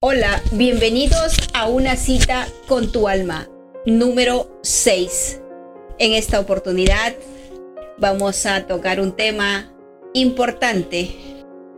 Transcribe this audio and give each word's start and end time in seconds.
Hola, 0.00 0.42
bienvenidos 0.52 1.38
a 1.54 1.70
una 1.70 1.96
cita 1.96 2.46
con 2.68 2.92
tu 2.92 3.08
alma, 3.08 3.48
número 3.86 4.60
6. 4.62 5.40
En 5.98 6.12
esta 6.12 6.38
oportunidad 6.38 7.14
vamos 7.96 8.44
a 8.44 8.66
tocar 8.66 9.00
un 9.00 9.16
tema 9.16 9.72
importante. 10.12 11.16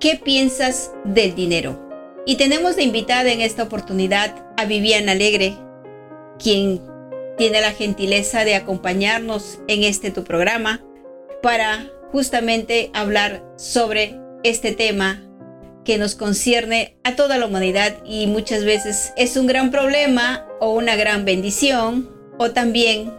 ¿Qué 0.00 0.16
piensas 0.16 0.90
del 1.04 1.36
dinero? 1.36 1.80
Y 2.26 2.34
tenemos 2.34 2.74
de 2.74 2.82
invitada 2.82 3.30
en 3.30 3.40
esta 3.40 3.62
oportunidad 3.62 4.35
a 4.56 4.64
Viviana 4.64 5.12
Alegre, 5.12 5.56
quien 6.42 6.82
tiene 7.37 7.60
la 7.60 7.71
gentileza 7.71 8.44
de 8.44 8.56
acompañarnos 8.56 9.60
en 9.69 9.85
este 9.85 10.10
tu 10.10 10.24
programa 10.24 10.85
para 11.40 11.88
justamente 12.10 12.90
hablar 12.94 13.44
sobre 13.56 14.19
este 14.42 14.72
tema 14.72 15.22
que 15.88 15.96
nos 15.96 16.16
concierne 16.16 16.98
a 17.02 17.16
toda 17.16 17.38
la 17.38 17.46
humanidad 17.46 17.95
y 18.05 18.27
muchas 18.27 18.62
veces 18.62 19.14
es 19.16 19.38
un 19.38 19.46
gran 19.46 19.70
problema 19.70 20.46
o 20.60 20.74
una 20.74 20.96
gran 20.96 21.24
bendición 21.24 22.10
o 22.37 22.51
también 22.51 23.10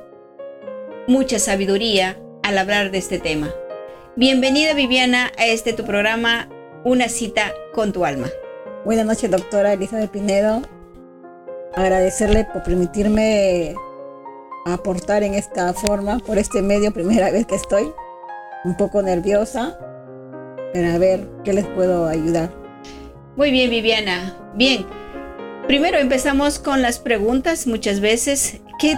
mucha 1.07 1.39
sabiduría 1.39 2.19
al 2.43 2.59
hablar 2.59 2.91
de 2.91 2.99
este 2.99 3.17
tema. 3.17 3.49
Bienvenida 4.15 4.75
Viviana 4.75 5.31
a 5.39 5.47
este 5.47 5.73
tu 5.73 5.83
programa 5.83 6.47
Una 6.83 7.09
cita 7.09 7.55
con 7.73 7.91
tu 7.91 8.05
alma. 8.05 8.27
Buenas 8.85 9.07
noches 9.07 9.31
doctora 9.31 9.73
Elizabeth 9.73 10.11
Pinedo. 10.11 10.61
Agradecerle 11.75 12.45
por 12.53 12.61
permitirme 12.61 13.73
aportar 14.67 15.23
en 15.23 15.33
esta 15.33 15.73
forma, 15.73 16.19
por 16.19 16.37
este 16.37 16.61
medio, 16.61 16.93
primera 16.93 17.31
vez 17.31 17.47
que 17.47 17.55
estoy. 17.55 17.91
Un 18.63 18.77
poco 18.77 19.01
nerviosa, 19.01 19.75
pero 20.71 20.93
a 20.93 20.99
ver 20.99 21.27
qué 21.43 21.53
les 21.53 21.65
puedo 21.65 22.05
ayudar. 22.07 22.58
Muy 23.39 23.51
bien, 23.51 23.69
Viviana. 23.69 24.35
Bien. 24.55 24.85
Primero 25.65 25.97
empezamos 25.97 26.59
con 26.59 26.81
las 26.81 26.99
preguntas. 26.99 27.67
Muchas 27.67 28.01
veces, 28.01 28.59
¿qué, 28.79 28.97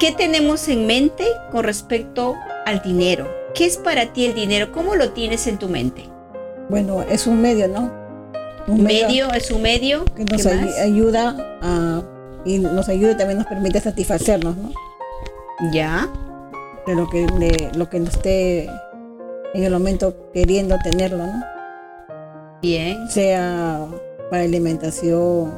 ¿qué 0.00 0.10
tenemos 0.10 0.68
en 0.68 0.86
mente 0.86 1.26
con 1.52 1.64
respecto 1.64 2.34
al 2.64 2.80
dinero? 2.80 3.28
¿Qué 3.54 3.66
es 3.66 3.76
para 3.76 4.14
ti 4.14 4.24
el 4.24 4.34
dinero? 4.34 4.72
¿Cómo 4.72 4.94
lo 4.94 5.10
tienes 5.10 5.46
en 5.48 5.58
tu 5.58 5.68
mente? 5.68 6.08
Bueno, 6.70 7.02
es 7.02 7.26
un 7.26 7.42
medio, 7.42 7.68
¿no? 7.68 7.92
Un 8.68 8.84
medio, 8.84 9.30
es 9.34 9.50
un 9.50 9.60
medio 9.60 10.06
que 10.16 10.24
nos 10.24 10.46
ayuda 10.46 11.36
a, 11.60 12.02
y 12.46 12.60
nos 12.60 12.88
ayuda 12.88 13.12
y 13.12 13.16
también 13.18 13.36
nos 13.40 13.46
permite 13.46 13.80
satisfacernos, 13.80 14.56
¿no? 14.56 14.72
Ya. 15.72 16.08
De 16.86 16.94
lo 16.94 17.06
que, 17.10 17.26
de 17.26 17.70
lo 17.76 17.90
que 17.90 18.00
nos 18.00 18.14
esté 18.14 18.64
en 19.52 19.62
el 19.62 19.70
momento 19.70 20.30
queriendo 20.32 20.74
tenerlo, 20.82 21.26
¿no? 21.26 21.53
Bien. 22.64 23.10
Sea 23.10 23.86
para 24.30 24.42
alimentación, 24.42 25.52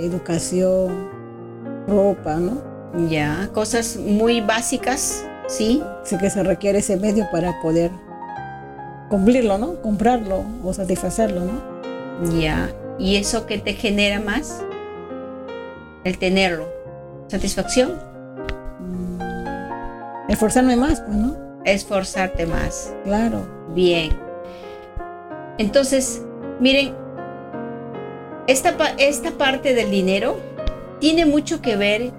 educación, 0.00 1.08
ropa, 1.86 2.38
¿no? 2.38 2.60
Ya, 3.08 3.48
cosas 3.54 3.96
muy 3.96 4.40
básicas, 4.40 5.24
¿sí? 5.46 5.80
Sí 6.02 6.18
que 6.18 6.28
se 6.28 6.42
requiere 6.42 6.80
ese 6.80 6.96
medio 6.96 7.28
para 7.30 7.60
poder 7.62 7.92
cumplirlo, 9.08 9.58
¿no? 9.58 9.80
Comprarlo 9.80 10.42
o 10.64 10.72
satisfacerlo, 10.72 11.42
¿no? 11.42 12.40
Ya. 12.40 12.74
¿Y 12.98 13.14
eso 13.14 13.46
qué 13.46 13.58
te 13.58 13.74
genera 13.74 14.18
más? 14.18 14.60
El 16.02 16.18
tenerlo. 16.18 16.66
¿Satisfacción? 17.28 17.92
Mm, 18.80 19.20
esforzarme 20.28 20.74
más, 20.74 21.00
pues, 21.02 21.16
¿no? 21.16 21.36
Esforzarte 21.64 22.44
más. 22.46 22.92
Claro. 23.04 23.46
Bien. 23.72 24.10
Entonces, 25.56 26.24
Miren, 26.60 26.94
esta, 28.46 28.76
esta 28.98 29.30
parte 29.30 29.74
del 29.74 29.90
dinero 29.90 30.38
tiene 31.00 31.24
mucho 31.24 31.62
que 31.62 31.76
ver 31.76 32.12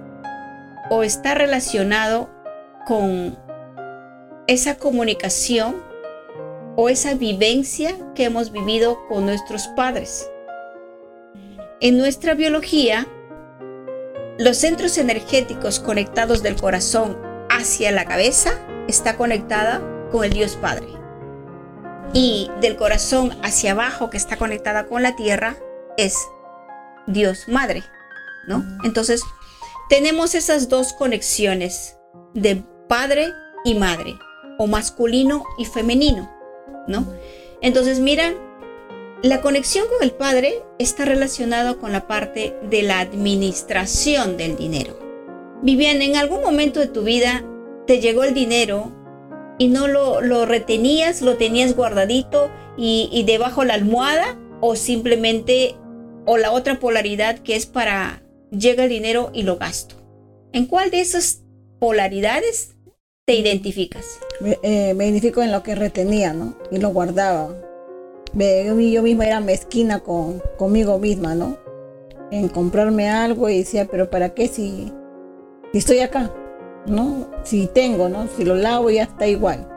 o 0.89 1.03
está 1.03 1.35
relacionado 1.35 2.27
con 2.87 3.37
esa 4.47 4.79
comunicación 4.79 5.75
o 6.75 6.89
esa 6.89 7.13
vivencia 7.13 7.95
que 8.15 8.23
hemos 8.23 8.51
vivido 8.51 9.07
con 9.07 9.27
nuestros 9.27 9.67
padres. 9.75 10.27
En 11.79 11.99
nuestra 11.99 12.33
biología, 12.33 13.05
los 14.39 14.57
centros 14.57 14.97
energéticos 14.97 15.79
conectados 15.79 16.41
del 16.41 16.55
corazón 16.55 17.15
hacia 17.51 17.91
la 17.91 18.05
cabeza 18.05 18.53
está 18.87 19.17
conectada 19.17 19.81
con 20.11 20.23
el 20.23 20.31
Dios 20.31 20.55
Padre 20.55 21.00
y 22.13 22.49
del 22.59 22.75
corazón 22.75 23.31
hacia 23.43 23.71
abajo 23.71 24.09
que 24.09 24.17
está 24.17 24.37
conectada 24.37 24.85
con 24.87 25.03
la 25.03 25.15
tierra 25.15 25.55
es 25.97 26.17
Dios 27.07 27.47
Madre, 27.47 27.83
¿no? 28.47 28.63
Entonces, 28.83 29.23
tenemos 29.89 30.35
esas 30.35 30.69
dos 30.69 30.93
conexiones 30.93 31.97
de 32.33 32.63
padre 32.87 33.31
y 33.63 33.75
madre, 33.75 34.15
o 34.57 34.67
masculino 34.67 35.45
y 35.57 35.65
femenino, 35.65 36.29
¿no? 36.87 37.05
Entonces, 37.61 37.99
mira, 37.99 38.33
la 39.23 39.41
conexión 39.41 39.87
con 39.87 40.03
el 40.03 40.11
padre 40.11 40.63
está 40.79 41.05
relacionada 41.05 41.75
con 41.75 41.91
la 41.91 42.07
parte 42.07 42.55
de 42.69 42.83
la 42.83 42.99
administración 42.99 44.37
del 44.37 44.55
dinero. 44.55 44.97
Vivian, 45.61 46.01
en 46.01 46.15
algún 46.15 46.41
momento 46.41 46.79
de 46.79 46.87
tu 46.87 47.03
vida 47.03 47.43
te 47.85 47.99
llegó 47.99 48.23
el 48.23 48.33
dinero 48.33 48.91
y 49.61 49.67
no 49.67 49.87
lo, 49.87 50.45
retenías, 50.47 51.21
lo 51.21 51.37
tenías 51.37 51.75
guardadito 51.75 52.49
y, 52.77 53.23
debajo 53.27 53.63
la 53.63 53.75
almohada 53.75 54.35
o 54.59 54.75
simplemente, 54.75 55.75
o 56.25 56.39
la 56.39 56.51
otra 56.51 56.79
polaridad 56.79 57.37
que 57.37 57.55
es 57.55 57.67
para 57.67 58.23
llega 58.49 58.85
el 58.85 58.89
dinero 58.89 59.29
y 59.35 59.43
lo 59.43 59.57
gasto. 59.57 59.93
¿En 60.51 60.65
cuál 60.65 60.89
de 60.89 61.01
esas 61.01 61.43
polaridades 61.77 62.75
te 63.27 63.35
identificas? 63.35 64.03
Me, 64.39 64.57
eh, 64.63 64.95
identifico 64.95 65.43
en 65.43 65.51
lo 65.51 65.61
que 65.61 65.75
retenía, 65.75 66.33
¿no? 66.33 66.55
Y 66.71 66.79
lo 66.79 66.89
guardaba. 66.89 67.55
yo, 68.33 68.79
yo 68.79 69.03
misma 69.03 69.27
era 69.27 69.41
mezquina 69.41 69.99
con, 69.99 70.41
conmigo 70.57 70.97
misma, 70.97 71.35
¿no? 71.35 71.59
En 72.31 72.47
comprarme 72.47 73.11
algo 73.11 73.47
y 73.47 73.59
decía, 73.59 73.87
pero 73.91 74.09
¿para 74.09 74.33
qué 74.33 74.47
si 74.47 74.91
estoy 75.71 75.99
acá? 75.99 76.33
¿No? 76.85 77.27
Si 77.43 77.67
tengo, 77.67 78.09
¿no? 78.09 78.27
Si 78.35 78.43
lo 78.43 78.55
lavo 78.55 78.89
ya 78.89 79.03
está 79.03 79.27
igual. 79.27 79.67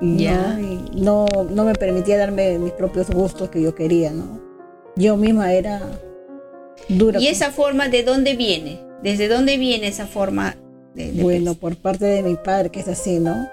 ya. 0.00 0.58
¿no? 0.92 1.26
no, 1.50 1.64
me 1.64 1.74
permitía 1.74 2.18
darme 2.18 2.58
mis 2.58 2.72
propios 2.72 3.10
gustos 3.10 3.50
que 3.50 3.60
yo 3.62 3.74
quería, 3.74 4.10
¿no? 4.12 4.40
Yo 4.96 5.16
misma 5.16 5.52
era 5.52 5.80
dura. 6.88 7.20
¿Y 7.20 7.28
esa 7.28 7.50
forma 7.50 7.88
de 7.88 8.02
dónde 8.02 8.34
viene? 8.34 8.80
¿Desde 9.02 9.28
dónde 9.28 9.56
viene 9.56 9.88
esa 9.88 10.06
forma 10.06 10.56
de, 10.94 11.12
Bueno, 11.22 11.54
por 11.54 11.76
parte 11.76 12.04
de 12.04 12.22
mi 12.22 12.34
padre, 12.34 12.70
que 12.70 12.80
es 12.80 12.88
así, 12.88 13.18
¿no? 13.18 13.48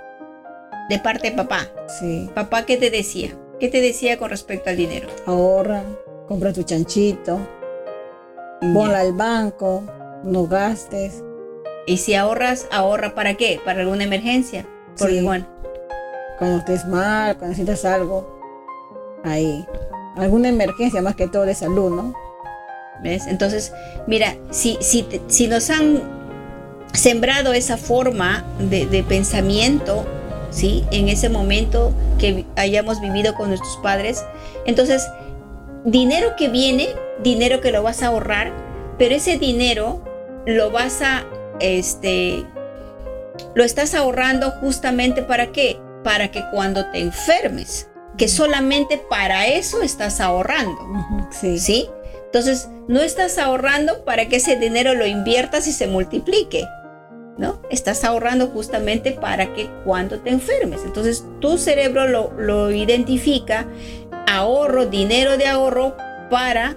De 0.90 1.00
parte 1.00 1.30
de 1.30 1.36
papá. 1.36 1.68
Sí. 2.00 2.30
¿Papá 2.34 2.66
qué 2.66 2.78
te 2.78 2.90
decía? 2.90 3.38
¿Qué 3.60 3.70
te 3.70 3.82
decía 3.82 4.18
con 4.18 4.30
respecto 4.30 4.70
al 4.70 4.78
dinero? 4.78 5.08
Ahorra, 5.26 5.84
compra 6.28 6.54
tu 6.54 6.64
chanchito, 6.64 7.40
ponla 8.74 9.00
al 9.00 9.14
banco, 9.14 9.84
no 10.24 10.46
gastes. 10.48 11.24
Y 11.88 11.98
si 11.98 12.16
ahorras, 12.16 12.68
ahorra 12.70 13.16
para 13.16 13.36
qué? 13.36 13.62
¿Para 13.64 13.80
alguna 13.80 14.04
emergencia? 14.04 14.66
Porque 15.00 15.22
bueno. 15.22 15.48
Cuando 16.38 16.58
estés 16.58 16.86
mal, 16.86 17.38
cuando 17.38 17.58
necesitas 17.58 17.86
algo, 17.86 18.40
ahí. 19.24 19.66
Alguna 20.18 20.50
emergencia 20.50 21.02
más 21.02 21.16
que 21.16 21.28
todo 21.28 21.46
de 21.46 21.56
salud, 21.56 21.96
¿no? 21.96 22.14
¿Ves? 23.02 23.26
Entonces, 23.28 23.72
mira, 24.06 24.36
si, 24.52 24.78
si, 24.82 25.08
si 25.28 25.48
nos 25.48 25.70
han 25.70 26.02
sembrado 26.92 27.54
esa 27.54 27.78
forma 27.78 28.44
de, 28.60 28.86
de 28.86 29.04
pensamiento, 29.04 30.06
¿sí? 30.50 30.84
En 30.92 31.08
ese 31.08 31.30
momento 31.30 31.94
que 32.20 32.46
hayamos 32.58 33.00
vivido 33.00 33.34
con 33.34 33.48
nuestros 33.48 33.78
padres, 33.78 34.26
entonces, 34.66 35.08
dinero 35.86 36.36
que 36.38 36.50
viene, 36.50 36.90
dinero 37.24 37.62
que 37.62 37.72
lo 37.72 37.82
vas 37.82 38.04
a 38.04 38.08
ahorrar, 38.08 38.52
pero 38.98 39.16
ese 39.16 39.38
dinero 39.38 40.02
lo 40.46 40.70
vas 40.72 41.02
a 41.02 41.26
este, 41.60 42.46
lo 43.56 43.64
estás 43.64 43.94
ahorrando 43.94 44.52
justamente 44.52 45.22
para 45.22 45.52
qué? 45.52 45.80
Para 46.04 46.30
que 46.32 46.44
cuando 46.52 46.90
te 46.92 47.00
enfermes, 47.00 47.90
que 48.18 48.28
solamente 48.28 48.98
para 48.98 49.48
eso 49.48 49.82
estás 49.82 50.20
ahorrando. 50.20 50.80
Sí. 51.32 51.60
¿Sí? 51.60 51.90
Entonces, 52.26 52.70
no 52.88 53.02
estás 53.02 53.38
ahorrando 53.38 54.04
para 54.04 54.28
que 54.28 54.38
ese 54.38 54.58
dinero 54.58 54.94
lo 54.94 55.06
inviertas 55.06 55.68
y 55.68 55.72
se 55.72 55.88
multiplique. 55.88 56.66
¿No? 57.38 57.62
Estás 57.70 58.04
ahorrando 58.04 58.48
justamente 58.48 59.12
para 59.12 59.54
que 59.54 59.70
cuando 59.86 60.20
te 60.20 60.32
enfermes. 60.32 60.82
Entonces, 60.84 61.24
tu 61.40 61.60
cerebro 61.60 62.08
lo, 62.08 62.32
lo 62.36 62.72
identifica, 62.72 63.68
ahorro, 64.28 64.88
dinero 64.88 65.38
de 65.38 65.46
ahorro 65.46 65.96
para 66.32 66.76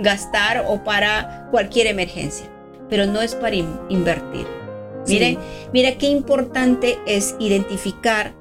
gastar 0.00 0.64
o 0.66 0.82
para 0.82 1.46
cualquier 1.52 1.86
emergencia 1.86 2.52
pero 2.92 3.06
no 3.06 3.22
es 3.22 3.34
para 3.34 3.56
invertir. 3.56 4.46
Mire, 5.08 5.38
mira 5.72 5.96
qué 5.96 6.08
importante 6.08 6.98
es 7.06 7.34
identificar 7.38 8.34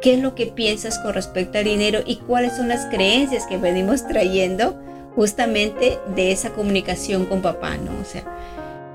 qué 0.00 0.14
es 0.14 0.20
lo 0.20 0.34
que 0.34 0.46
piensas 0.46 0.98
con 0.98 1.12
respecto 1.12 1.58
al 1.58 1.64
dinero 1.64 2.00
y 2.06 2.16
cuáles 2.16 2.56
son 2.56 2.68
las 2.68 2.86
creencias 2.86 3.46
que 3.46 3.58
venimos 3.58 4.08
trayendo 4.08 4.80
justamente 5.14 5.98
de 6.16 6.32
esa 6.32 6.54
comunicación 6.54 7.26
con 7.26 7.42
papá, 7.42 7.76
¿no? 7.76 7.90
O 8.00 8.04
sea, 8.06 8.24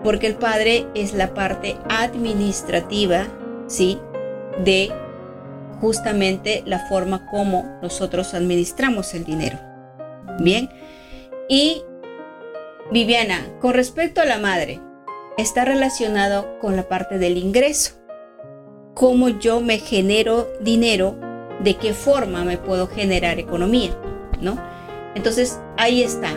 porque 0.04 0.26
el 0.26 0.34
padre 0.34 0.88
es 0.96 1.14
la 1.14 1.36
parte 1.36 1.78
administrativa, 1.90 3.28
¿sí? 3.68 4.00
De 4.66 4.92
justamente 5.80 6.64
la 6.66 6.88
forma 6.88 7.28
como 7.28 7.78
nosotros 7.84 8.34
administramos 8.34 9.14
el 9.14 9.26
dinero. 9.26 9.60
Bien. 10.40 10.72
Y 11.48 11.84
Viviana, 12.92 13.46
con 13.62 13.76
respecto 13.76 14.20
a 14.20 14.26
la 14.26 14.40
madre, 14.40 14.80
está 15.38 15.66
relacionado 15.66 16.60
con 16.60 16.76
la 16.76 16.88
parte 16.88 17.18
del 17.18 17.38
ingreso. 17.38 17.94
Cómo 18.94 19.30
yo 19.30 19.62
me 19.62 19.80
genero 19.80 20.50
dinero, 20.62 21.16
de 21.62 21.76
qué 21.76 21.94
forma 21.94 22.44
me 22.44 22.58
puedo 22.58 22.88
generar 22.88 23.40
economía, 23.40 23.98
¿no? 24.42 24.58
Entonces, 25.16 25.60
ahí 25.78 26.04
está. 26.04 26.30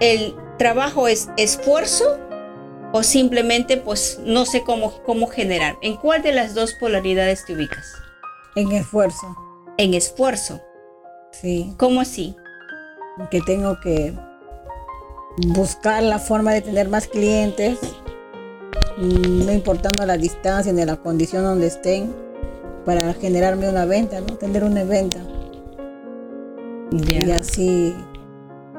El 0.00 0.34
trabajo 0.58 1.08
es 1.08 1.28
esfuerzo 1.36 2.18
o 2.92 3.02
simplemente 3.02 3.76
pues 3.76 4.20
no 4.24 4.46
sé 4.46 4.62
cómo, 4.62 5.02
cómo 5.02 5.26
generar. 5.26 5.76
¿En 5.82 5.96
cuál 5.96 6.22
de 6.22 6.32
las 6.32 6.54
dos 6.54 6.74
polaridades 6.74 7.44
te 7.44 7.54
ubicas? 7.54 7.86
En 8.54 8.72
esfuerzo. 8.72 9.36
En 9.76 9.94
esfuerzo. 9.94 10.60
Sí. 11.32 11.74
¿Cómo 11.78 12.00
así? 12.00 12.34
Que 13.30 13.40
tengo 13.42 13.78
que 13.80 14.14
buscar 15.48 16.02
la 16.02 16.18
forma 16.18 16.52
de 16.52 16.62
tener 16.62 16.88
más 16.88 17.06
clientes, 17.06 17.78
no 18.98 19.52
importando 19.52 20.04
la 20.06 20.16
distancia 20.16 20.72
ni 20.72 20.84
la 20.84 20.96
condición 20.96 21.44
donde 21.44 21.66
estén, 21.66 22.14
para 22.84 23.12
generarme 23.14 23.68
una 23.68 23.84
venta, 23.84 24.20
¿no? 24.20 24.36
Tener 24.36 24.64
una 24.64 24.84
venta. 24.84 25.18
Y 26.92 27.30
así, 27.30 27.94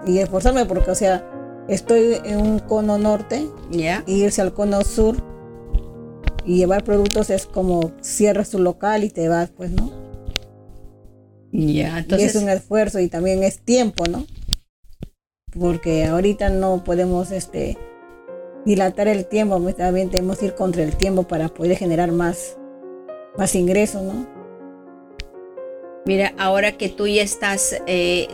y 0.06 0.20
esforzarme 0.20 0.66
porque, 0.66 0.92
o 0.92 0.96
sea, 0.96 1.30
estoy 1.68 2.18
en 2.24 2.40
un 2.40 2.60
cono 2.60 2.98
norte, 2.98 3.48
yeah. 3.70 4.04
y 4.08 4.24
irse 4.24 4.42
al 4.42 4.54
cono 4.54 4.82
sur 4.84 5.18
y 6.46 6.58
llevar 6.58 6.84
productos 6.84 7.30
es 7.30 7.46
como 7.46 7.92
cierras 8.02 8.50
tu 8.50 8.60
local 8.60 9.04
y 9.04 9.10
te 9.10 9.28
vas, 9.28 9.50
pues, 9.50 9.72
¿no? 9.72 9.92
Ya, 11.52 12.00
entonces... 12.00 12.34
Y 12.34 12.38
es 12.38 12.44
un 12.44 12.50
esfuerzo 12.50 13.00
y 13.00 13.10
también 13.10 13.44
es 13.44 13.60
tiempo, 13.60 14.06
¿no? 14.10 14.26
porque 15.60 16.06
ahorita 16.06 16.50
no 16.50 16.84
podemos 16.84 17.32
este, 17.32 17.78
dilatar 18.68 19.08
el 19.08 19.26
tiempo, 19.26 19.60
pues, 19.62 19.78
también 19.78 20.10
tenemos 20.10 20.40
que 20.40 20.48
ir 20.48 20.54
contra 20.56 20.84
el 20.84 20.98
tiempo 20.98 21.24
para 21.24 21.48
poder 21.48 21.78
generar 21.78 22.12
más, 22.12 22.58
más 23.38 23.56
ingresos, 23.56 24.04
¿no? 24.04 24.28
Mira, 26.06 26.34
ahora 26.38 26.74
que 26.74 26.90
tú 26.90 27.08
ya 27.08 27.22
estás 27.22 27.82
eh, 27.88 28.28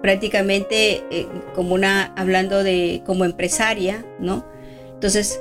prácticamente 0.00 1.04
eh, 1.10 1.26
como 1.54 1.74
una, 1.74 2.14
hablando 2.16 2.62
de 2.62 3.02
como 3.04 3.26
empresaria, 3.26 4.04
¿no? 4.18 4.46
Entonces, 4.94 5.40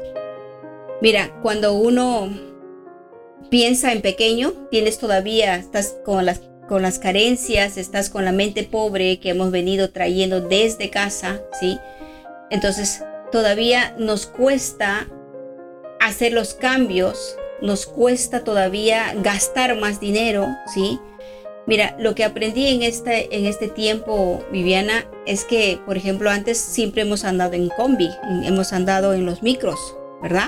mira, 1.01 1.39
cuando 1.41 1.73
uno 1.73 2.29
piensa 3.49 3.93
en 3.93 4.01
pequeño, 4.01 4.51
tienes 4.69 4.99
todavía, 4.99 5.55
estás 5.55 5.97
con 6.03 6.25
las 6.25 6.41
con 6.67 6.81
las 6.81 6.97
carencias, 6.97 7.77
estás 7.77 8.09
con 8.09 8.25
la 8.25 8.31
mente 8.31 8.63
pobre 8.63 9.19
que 9.19 9.29
hemos 9.29 9.51
venido 9.51 9.91
trayendo 9.91 10.41
desde 10.41 10.89
casa, 10.89 11.43
¿sí? 11.59 11.77
Entonces, 12.49 13.03
todavía 13.31 13.95
nos 13.97 14.25
cuesta 14.25 15.07
hacer 15.99 16.33
los 16.33 16.53
cambios, 16.53 17.37
nos 17.61 17.85
cuesta 17.85 18.43
todavía 18.43 19.13
gastar 19.17 19.75
más 19.77 19.99
dinero, 19.99 20.47
¿sí? 20.73 20.99
Mira, 21.67 21.95
lo 21.97 22.13
que 22.13 22.23
aprendí 22.23 22.67
en 22.67 22.83
este, 22.83 23.35
en 23.35 23.45
este 23.45 23.67
tiempo, 23.67 24.43
Viviana, 24.51 25.09
es 25.25 25.45
que, 25.45 25.79
por 25.85 25.97
ejemplo, 25.97 26.29
antes 26.29 26.59
siempre 26.59 27.01
hemos 27.01 27.23
andado 27.23 27.53
en 27.53 27.69
combi, 27.69 28.09
hemos 28.43 28.71
andado 28.71 29.13
en 29.13 29.25
los 29.25 29.41
micros, 29.41 29.97
¿verdad? 30.21 30.47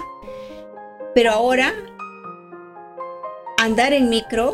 Pero 1.16 1.32
ahora, 1.32 1.74
andar 3.58 3.94
en 3.94 4.10
micro 4.10 4.54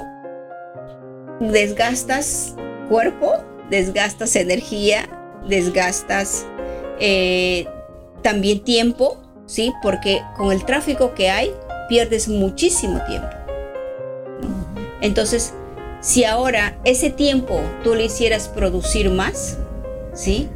desgastas 1.42 2.56
cuerpo, 2.88 3.34
desgastas 3.70 4.36
energía, 4.38 5.10
desgastas 5.48 6.46
eh, 7.00 7.68
también 8.24 8.64
tiempo, 8.64 9.22
¿sí? 9.46 9.72
Porque 9.84 10.22
con 10.36 10.52
el 10.52 10.66
tráfico 10.66 11.14
que 11.14 11.30
hay, 11.30 11.54
pierdes 11.88 12.28
muchísimo 12.28 13.00
tiempo. 13.06 13.30
Entonces, 15.02 15.54
si 16.00 16.24
ahora 16.24 16.78
ese 16.86 17.10
tiempo 17.10 17.60
tú 17.84 17.94
le 17.94 18.06
hicieras 18.06 18.48
producir 18.48 19.10
más, 19.10 19.58
¿sí? 20.14 20.50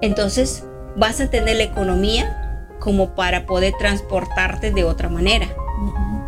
Entonces 0.00 0.64
vas 0.96 1.20
a 1.20 1.28
tener 1.28 1.56
la 1.56 1.64
economía 1.64 2.68
como 2.78 3.14
para 3.14 3.46
poder 3.46 3.74
transportarte 3.78 4.70
de 4.70 4.84
otra 4.84 5.08
manera. 5.08 5.48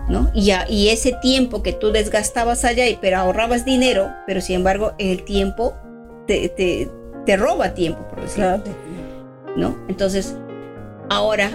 ¿no? 0.09 0.31
Y, 0.35 0.53
y 0.69 0.88
ese 0.88 1.12
tiempo 1.20 1.62
que 1.62 1.73
tú 1.73 1.93
desgastabas 1.93 2.65
allá, 2.65 2.85
pero 3.00 3.19
ahorrabas 3.19 3.65
dinero, 3.65 4.11
pero 4.26 4.41
sin 4.41 4.56
embargo 4.56 4.94
el 4.99 5.25
tiempo 5.25 5.75
te, 6.26 6.49
te, 6.49 7.37
roba 7.37 7.75
tiempo, 7.75 8.06
por 8.09 8.23
decirlo. 8.23 8.62
¿No? 9.58 9.76
Entonces, 9.88 10.37
ahora 11.10 11.50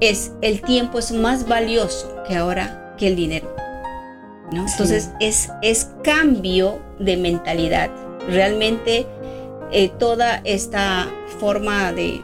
es 0.00 0.32
el 0.40 0.62
tiempo 0.62 0.98
es 0.98 1.12
más 1.12 1.46
valioso 1.46 2.22
que 2.26 2.34
ahora 2.34 2.94
que 2.98 3.08
el 3.08 3.16
dinero. 3.16 3.54
¿no? 4.52 4.66
Entonces 4.66 5.10
es, 5.20 5.50
es 5.62 5.90
cambio 6.02 6.80
de 6.98 7.16
mentalidad. 7.16 7.90
Realmente 8.28 9.06
eh, 9.70 9.90
toda 9.98 10.40
esta 10.44 11.08
forma 11.38 11.92
de, 11.92 12.22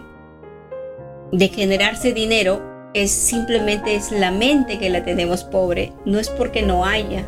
de 1.30 1.48
generarse 1.48 2.12
dinero 2.12 2.62
es 2.94 3.10
simplemente 3.10 3.94
es 3.94 4.12
la 4.12 4.30
mente 4.30 4.78
que 4.78 4.90
la 4.90 5.04
tenemos 5.04 5.44
pobre, 5.44 5.92
no 6.04 6.18
es 6.18 6.28
porque 6.28 6.62
no 6.62 6.84
haya, 6.84 7.24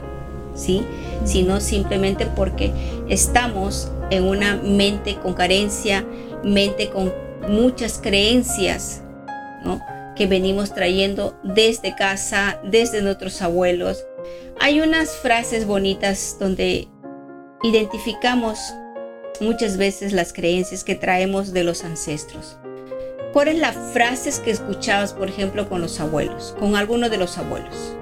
¿sí? 0.54 0.82
Sino 1.25 1.60
simplemente 1.60 2.26
porque 2.26 2.72
estamos 3.08 3.90
en 4.10 4.25
una 4.25 4.56
mente 4.56 5.16
con 5.16 5.32
carencia, 5.32 6.04
mente 6.44 6.90
con 6.90 7.24
muchas 7.49 7.99
creencias, 8.02 9.02
¿no? 9.64 9.81
Que 10.17 10.26
venimos 10.26 10.75
trayendo 10.75 11.38
desde 11.43 11.94
casa, 11.94 12.61
desde 12.64 13.02
nuestros 13.02 13.43
abuelos. 13.43 14.06
Hay 14.61 14.81
unas 14.81 15.11
frases 15.17 15.67
bonitas 15.67 16.37
donde 16.38 16.88
identificamos 17.62 18.58
muchas 19.41 19.76
veces 19.76 20.12
las 20.12 20.32
creencias 20.32 20.85
que 20.85 20.94
traemos 20.94 21.52
de 21.52 21.64
los 21.64 21.85
ancestros. 21.85 22.58
¿Cuáles 23.32 23.58
las 23.58 23.74
frases 23.93 24.39
que 24.39 24.53
escuchabas, 24.53 25.13
por 25.13 25.29
ejemplo, 25.29 25.69
con 25.69 25.81
los 25.81 25.98
abuelos, 25.98 26.55
con 26.60 26.77
alguno 26.77 27.08
de 27.08 27.19
los 27.19 27.36
abuelos? 27.36 27.96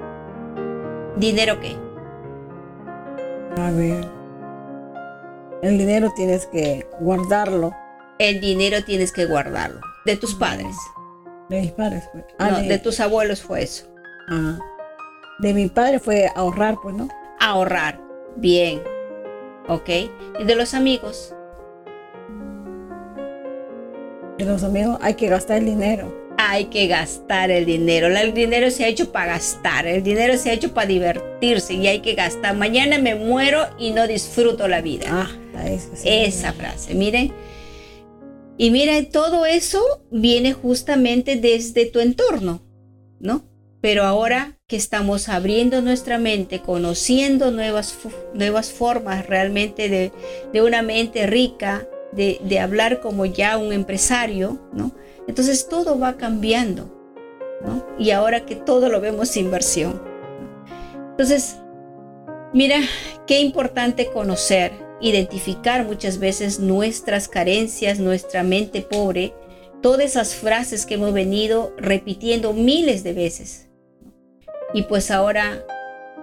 ¿Dinero 1.17 1.59
qué? 1.59 1.75
A 3.57 3.71
ver. 3.71 4.05
El 5.63 5.77
dinero 5.77 6.11
tienes 6.15 6.45
que 6.47 6.87
guardarlo. 6.99 7.73
El 8.19 8.41
dinero 8.41 8.83
tienes 8.83 9.11
que 9.11 9.25
guardarlo. 9.25 9.81
De 10.05 10.17
tus 10.17 10.35
padres. 10.35 10.75
De 11.49 11.61
mis 11.61 11.71
padres 11.71 12.03
fue. 12.11 12.25
Ah, 12.39 12.51
no, 12.51 12.59
de... 12.59 12.79
tus 12.79 12.99
abuelos 12.99 13.41
fue 13.41 13.63
eso. 13.63 13.85
Ah. 14.29 14.59
De 15.39 15.53
mi 15.53 15.67
padre 15.67 15.99
fue 15.99 16.29
ahorrar, 16.35 16.77
pues, 16.81 16.95
¿no? 16.95 17.09
Ahorrar. 17.39 17.99
Bien. 18.35 18.81
Ok. 19.67 19.89
¿Y 20.39 20.43
de 20.45 20.55
los 20.55 20.73
amigos? 20.73 21.33
de 24.37 24.45
los 24.45 24.63
amigos, 24.63 24.97
hay 25.01 25.13
que 25.13 25.27
gastar 25.27 25.57
el 25.57 25.65
dinero. 25.65 26.23
Hay 26.37 26.65
que 26.65 26.87
gastar 26.87 27.51
el 27.51 27.65
dinero. 27.65 28.07
El 28.07 28.33
dinero 28.33 28.71
se 28.71 28.83
ha 28.83 28.87
hecho 28.87 29.11
para 29.11 29.33
gastar. 29.33 29.85
El 29.85 30.03
dinero 30.03 30.37
se 30.37 30.49
ha 30.49 30.53
hecho 30.53 30.73
para 30.73 30.87
divertirse 30.87 31.73
y 31.75 31.87
hay 31.87 31.99
que 31.99 32.15
gastar. 32.15 32.55
Mañana 32.55 32.97
me 32.97 33.15
muero 33.15 33.67
y 33.77 33.91
no 33.91 34.07
disfruto 34.07 34.67
la 34.67 34.81
vida. 34.81 35.05
Ah, 35.09 35.29
eso 35.65 35.89
Esa 36.03 36.53
frase, 36.53 36.95
miren. 36.95 37.31
Y 38.57 38.71
miren, 38.71 39.09
todo 39.09 39.45
eso 39.45 39.81
viene 40.11 40.53
justamente 40.53 41.35
desde 41.35 41.85
tu 41.85 41.99
entorno, 41.99 42.61
¿no? 43.19 43.45
Pero 43.81 44.03
ahora 44.03 44.59
que 44.67 44.75
estamos 44.75 45.27
abriendo 45.27 45.81
nuestra 45.81 46.17
mente, 46.17 46.61
conociendo 46.61 47.51
nuevas, 47.51 47.97
nuevas 48.33 48.71
formas 48.71 49.25
realmente 49.27 49.89
de, 49.89 50.11
de 50.53 50.61
una 50.61 50.81
mente 50.81 51.27
rica, 51.27 51.87
de, 52.15 52.59
hablar 52.59 52.99
como 52.99 53.25
ya 53.25 53.57
un 53.57 53.73
empresario, 53.73 54.59
¿no? 54.73 54.91
Entonces 55.27 55.67
todo 55.67 55.97
va 55.97 56.17
cambiando, 56.17 56.89
¿no? 57.65 57.85
Y 57.97 58.11
ahora 58.11 58.45
que 58.45 58.55
todo 58.55 58.89
lo 58.89 59.01
vemos 59.01 59.37
inversión. 59.37 60.01
Entonces, 61.11 61.57
mira, 62.53 62.77
qué 63.27 63.39
importante 63.39 64.07
conocer, 64.07 64.71
identificar 65.03 65.85
muchas 65.85 66.17
veces 66.17 66.61
nuestras 66.61 67.27
carencias, 67.27 67.99
nuestra 67.99 68.41
mente 68.41 68.81
pobre, 68.81 69.33
todas 69.81 70.05
esas 70.05 70.33
frases 70.33 70.85
que 70.85 70.93
hemos 70.93 71.13
venido 71.13 71.73
repitiendo 71.77 72.53
miles 72.53 73.03
de 73.03 73.11
veces. 73.11 73.67
Y 74.73 74.83
pues 74.83 75.11
ahora 75.11 75.65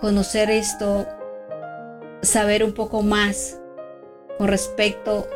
conocer 0.00 0.50
esto, 0.50 1.06
saber 2.22 2.64
un 2.64 2.72
poco 2.72 3.02
más 3.02 3.60
con 4.38 4.48
respecto 4.48 5.28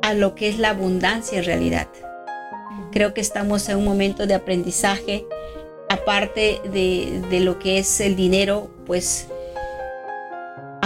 a 0.00 0.14
lo 0.14 0.34
que 0.34 0.48
es 0.48 0.58
la 0.58 0.70
abundancia 0.70 1.38
en 1.38 1.44
realidad. 1.44 1.88
Creo 2.90 3.12
que 3.12 3.20
estamos 3.20 3.68
en 3.68 3.76
un 3.76 3.84
momento 3.84 4.26
de 4.26 4.32
aprendizaje, 4.32 5.26
aparte 5.90 6.62
de, 6.72 7.22
de 7.28 7.40
lo 7.40 7.58
que 7.58 7.76
es 7.76 8.00
el 8.00 8.16
dinero, 8.16 8.70
pues 8.86 9.28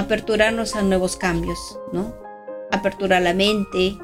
aperturarnos 0.07 0.77
a 0.77 0.83
nuevos 0.83 1.17
cambios, 1.17 1.59
¿no? 1.93 2.15
Aperturar 2.71 3.23
la 3.23 3.35
mente, 3.35 3.99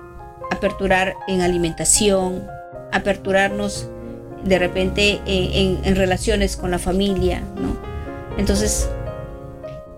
aperturar 0.50 1.14
en 1.28 1.42
alimentación, 1.42 2.44
aperturarnos 2.90 3.88
de 4.44 4.58
repente 4.58 5.20
en, 5.26 5.94
relaciones 5.94 6.56
con 6.56 6.72
la 6.72 6.80
familia, 6.80 7.40
¿no? 7.54 7.76
Entonces, 8.36 8.90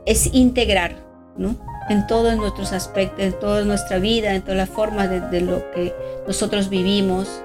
es 0.04 0.34
integrar, 0.34 0.94
¿no? 1.38 1.56
En 1.88 2.06
todos 2.06 2.36
nuestros 2.36 2.72
aspectos, 2.72 3.20
en 3.20 3.32
toda 3.40 3.64
nuestra 3.64 3.98
vida, 3.98 4.34
en 4.34 4.42
toda 4.42 4.56
la 4.56 4.66
forma 4.66 5.06
de, 5.08 5.20
de 5.20 5.40
lo 5.40 5.70
que 5.70 5.94
nosotros 6.26 6.68
vivimos, 6.68 7.42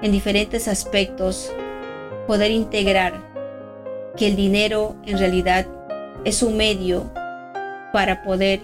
en 0.00 0.12
diferentes 0.12 0.68
aspectos, 0.68 1.52
poder 2.28 2.52
integrar 2.52 3.14
que 4.16 4.28
el 4.28 4.36
dinero 4.36 4.94
en 5.04 5.18
realidad 5.18 5.66
es 6.24 6.44
un 6.44 6.56
medio 6.56 7.10
para 7.92 8.22
poder 8.22 8.60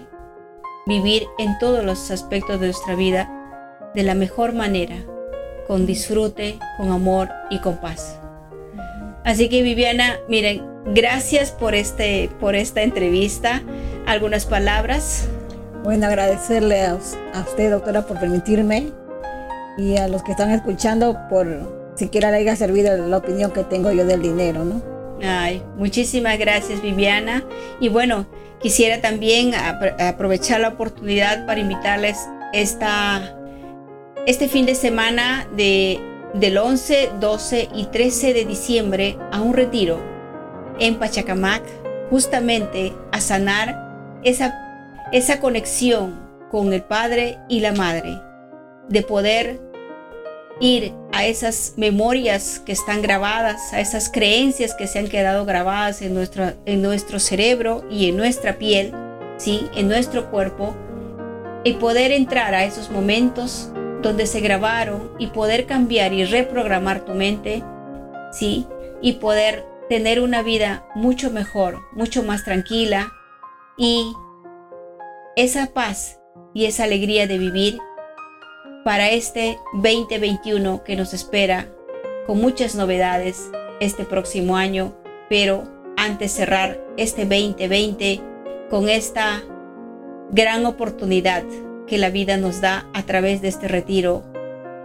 vivir 0.85 1.23
en 1.37 1.57
todos 1.59 1.83
los 1.83 2.11
aspectos 2.11 2.59
de 2.59 2.67
nuestra 2.67 2.95
vida 2.95 3.29
de 3.93 4.03
la 4.03 4.15
mejor 4.15 4.53
manera, 4.53 4.95
con 5.67 5.85
disfrute, 5.85 6.59
con 6.77 6.91
amor 6.91 7.29
y 7.49 7.59
con 7.59 7.77
paz. 7.77 8.19
Así 9.23 9.47
que 9.49 9.61
Viviana, 9.61 10.17
miren, 10.27 10.63
gracias 10.93 11.51
por, 11.51 11.75
este, 11.75 12.29
por 12.39 12.55
esta 12.55 12.81
entrevista. 12.81 13.61
¿Algunas 14.05 14.45
palabras? 14.45 15.27
Bueno, 15.83 16.07
agradecerle 16.07 16.81
a, 16.81 16.97
a 17.33 17.41
usted, 17.41 17.71
doctora, 17.71 18.05
por 18.05 18.19
permitirme 18.19 18.91
y 19.77 19.97
a 19.97 20.07
los 20.07 20.23
que 20.23 20.31
están 20.31 20.51
escuchando 20.51 21.17
por 21.29 21.47
siquiera 21.95 22.31
le 22.31 22.37
haya 22.37 22.55
servido 22.55 22.95
la 23.07 23.17
opinión 23.17 23.51
que 23.51 23.63
tengo 23.63 23.91
yo 23.91 24.05
del 24.05 24.21
dinero, 24.21 24.65
¿no? 24.65 24.92
Muchísimas 25.77 26.37
gracias 26.37 26.81
Viviana. 26.81 27.43
Y 27.79 27.89
bueno, 27.89 28.25
quisiera 28.59 29.01
también 29.01 29.53
aprovechar 29.55 30.61
la 30.61 30.69
oportunidad 30.69 31.45
para 31.45 31.59
invitarles 31.59 32.17
esta, 32.53 33.35
este 34.25 34.47
fin 34.47 34.65
de 34.65 34.75
semana 34.75 35.47
de, 35.55 35.99
del 36.33 36.57
11, 36.57 37.11
12 37.19 37.69
y 37.73 37.85
13 37.85 38.33
de 38.33 38.45
diciembre 38.45 39.17
a 39.31 39.41
un 39.41 39.53
retiro 39.53 39.99
en 40.79 40.95
Pachacamac, 40.95 41.63
justamente 42.09 42.93
a 43.11 43.21
sanar 43.21 44.19
esa, 44.23 44.53
esa 45.11 45.39
conexión 45.39 46.19
con 46.49 46.73
el 46.73 46.83
Padre 46.83 47.39
y 47.49 47.59
la 47.59 47.71
Madre, 47.71 48.19
de 48.89 49.01
poder 49.01 49.61
ir 50.59 50.93
a 51.11 51.25
esas 51.25 51.73
memorias 51.77 52.61
que 52.65 52.71
están 52.71 53.01
grabadas, 53.01 53.73
a 53.73 53.79
esas 53.79 54.09
creencias 54.09 54.73
que 54.75 54.87
se 54.87 54.99
han 54.99 55.07
quedado 55.07 55.45
grabadas 55.45 56.01
en 56.01 56.13
nuestro, 56.13 56.53
en 56.65 56.81
nuestro 56.81 57.19
cerebro 57.19 57.83
y 57.89 58.09
en 58.09 58.17
nuestra 58.17 58.57
piel, 58.57 58.93
¿sí? 59.37 59.67
en 59.75 59.87
nuestro 59.87 60.29
cuerpo, 60.31 60.75
y 61.63 61.73
poder 61.73 62.11
entrar 62.11 62.53
a 62.53 62.65
esos 62.65 62.89
momentos 62.89 63.71
donde 64.01 64.25
se 64.25 64.41
grabaron 64.41 65.11
y 65.17 65.27
poder 65.27 65.65
cambiar 65.65 66.13
y 66.13 66.25
reprogramar 66.25 67.05
tu 67.05 67.13
mente, 67.13 67.63
¿sí? 68.31 68.67
y 69.01 69.13
poder 69.13 69.65
tener 69.89 70.19
una 70.19 70.41
vida 70.41 70.87
mucho 70.95 71.29
mejor, 71.29 71.81
mucho 71.93 72.23
más 72.23 72.43
tranquila 72.43 73.11
y 73.77 74.13
esa 75.35 75.73
paz 75.73 76.19
y 76.53 76.65
esa 76.65 76.83
alegría 76.83 77.27
de 77.27 77.37
vivir 77.37 77.79
para 78.83 79.11
este 79.11 79.57
2021 79.73 80.83
que 80.83 80.95
nos 80.95 81.13
espera 81.13 81.73
con 82.27 82.39
muchas 82.39 82.75
novedades 82.75 83.49
este 83.79 84.03
próximo 84.03 84.57
año, 84.57 84.95
pero 85.29 85.63
antes 85.97 86.31
cerrar 86.31 86.83
este 86.97 87.25
2020 87.25 88.21
con 88.69 88.89
esta 88.89 89.43
gran 90.31 90.65
oportunidad 90.65 91.43
que 91.87 91.97
la 91.97 92.09
vida 92.09 92.37
nos 92.37 92.61
da 92.61 92.89
a 92.93 93.03
través 93.03 93.41
de 93.41 93.47
este 93.47 93.67
retiro 93.67 94.23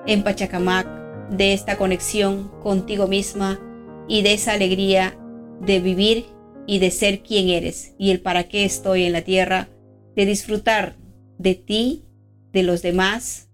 en 0.06 0.22
Pachacamac, 0.22 0.86
de 1.30 1.52
esta 1.52 1.76
conexión 1.76 2.50
contigo 2.62 3.06
misma 3.06 3.60
y 4.08 4.22
de 4.22 4.34
esa 4.34 4.52
alegría 4.52 5.18
de 5.60 5.80
vivir 5.80 6.26
y 6.66 6.78
de 6.78 6.90
ser 6.90 7.22
quien 7.22 7.48
eres 7.48 7.94
y 7.98 8.10
el 8.10 8.20
para 8.20 8.44
qué 8.44 8.64
estoy 8.64 9.04
en 9.04 9.12
la 9.12 9.22
tierra, 9.22 9.68
de 10.14 10.26
disfrutar 10.26 10.96
de 11.38 11.54
ti, 11.54 12.04
de 12.52 12.62
los 12.62 12.82
demás, 12.82 13.47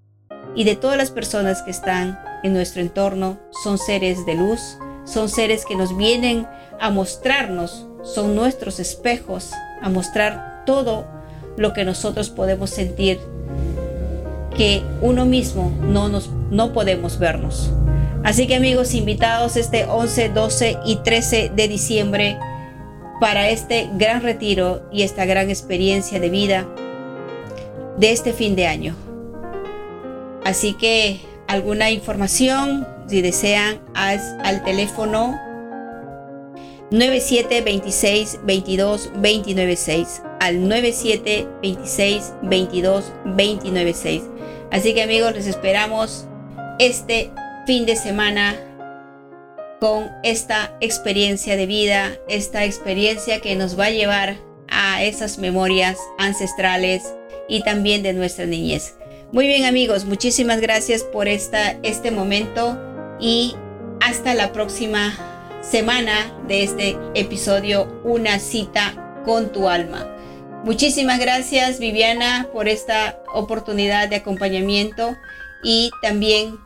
y 0.54 0.64
de 0.64 0.76
todas 0.76 0.96
las 0.96 1.10
personas 1.10 1.62
que 1.62 1.70
están 1.70 2.18
en 2.42 2.52
nuestro 2.52 2.80
entorno 2.80 3.38
son 3.62 3.78
seres 3.78 4.24
de 4.26 4.34
luz, 4.34 4.60
son 5.04 5.28
seres 5.28 5.64
que 5.66 5.76
nos 5.76 5.96
vienen 5.96 6.46
a 6.80 6.90
mostrarnos, 6.90 7.86
son 8.02 8.34
nuestros 8.34 8.80
espejos, 8.80 9.50
a 9.82 9.88
mostrar 9.88 10.64
todo 10.66 11.06
lo 11.56 11.72
que 11.72 11.84
nosotros 11.84 12.30
podemos 12.30 12.70
sentir 12.70 13.18
que 14.56 14.82
uno 15.00 15.24
mismo 15.24 15.72
no 15.82 16.08
nos 16.08 16.30
no 16.50 16.72
podemos 16.72 17.18
vernos. 17.18 17.70
Así 18.22 18.46
que 18.46 18.54
amigos 18.54 18.94
invitados 18.94 19.56
este 19.56 19.84
11, 19.84 20.30
12 20.30 20.78
y 20.86 20.96
13 20.96 21.52
de 21.54 21.68
diciembre 21.68 22.38
para 23.20 23.50
este 23.50 23.88
gran 23.94 24.22
retiro 24.22 24.88
y 24.92 25.02
esta 25.02 25.24
gran 25.24 25.50
experiencia 25.50 26.20
de 26.20 26.30
vida 26.30 26.66
de 27.98 28.12
este 28.12 28.32
fin 28.32 28.56
de 28.56 28.66
año. 28.66 28.96
Así 30.44 30.74
que 30.74 31.20
alguna 31.48 31.90
información, 31.90 32.86
si 33.08 33.22
desean, 33.22 33.80
al 33.94 34.62
teléfono 34.64 35.40
9726 36.90 38.40
22 38.44 39.12
296 39.14 40.22
al 40.40 40.68
9726 40.68 42.34
22 42.42 43.12
296. 43.24 44.22
Así 44.70 44.94
que 44.94 45.02
amigos, 45.02 45.34
les 45.34 45.46
esperamos 45.46 46.26
este 46.78 47.30
fin 47.66 47.86
de 47.86 47.96
semana 47.96 48.54
con 49.80 50.10
esta 50.22 50.76
experiencia 50.80 51.56
de 51.56 51.66
vida, 51.66 52.12
esta 52.28 52.64
experiencia 52.64 53.40
que 53.40 53.56
nos 53.56 53.78
va 53.78 53.86
a 53.86 53.90
llevar 53.90 54.36
a 54.68 55.02
esas 55.02 55.38
memorias 55.38 55.98
ancestrales 56.18 57.14
y 57.48 57.62
también 57.62 58.02
de 58.02 58.12
nuestra 58.12 58.46
niñez. 58.46 58.94
Muy 59.34 59.48
bien 59.48 59.64
amigos, 59.64 60.04
muchísimas 60.04 60.60
gracias 60.60 61.02
por 61.02 61.26
esta, 61.26 61.72
este 61.82 62.12
momento 62.12 62.78
y 63.18 63.56
hasta 64.00 64.32
la 64.32 64.52
próxima 64.52 65.12
semana 65.60 66.32
de 66.46 66.62
este 66.62 66.96
episodio 67.16 68.00
Una 68.04 68.38
cita 68.38 69.22
con 69.24 69.50
tu 69.50 69.68
alma. 69.68 70.08
Muchísimas 70.62 71.18
gracias 71.18 71.80
Viviana 71.80 72.48
por 72.52 72.68
esta 72.68 73.24
oportunidad 73.34 74.08
de 74.08 74.14
acompañamiento 74.14 75.16
y 75.64 75.90
también 76.00 76.56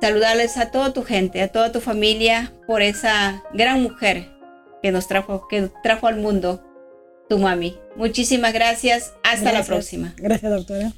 saludarles 0.00 0.58
a 0.58 0.70
toda 0.70 0.92
tu 0.92 1.02
gente, 1.02 1.42
a 1.42 1.48
toda 1.48 1.72
tu 1.72 1.80
familia 1.80 2.52
por 2.68 2.82
esa 2.82 3.42
gran 3.52 3.82
mujer 3.82 4.30
que 4.80 4.92
nos 4.92 5.08
trajo, 5.08 5.48
que 5.48 5.72
trajo 5.82 6.06
al 6.06 6.18
mundo 6.18 6.62
tu 7.28 7.40
mami. 7.40 7.80
Muchísimas 7.96 8.52
gracias. 8.52 9.12
Hasta 9.24 9.50
la 9.52 9.64
próxima. 9.64 10.14
Gracias, 10.18 10.52
doctora. 10.52 10.92